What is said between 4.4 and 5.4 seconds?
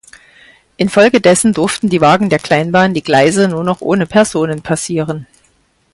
passieren.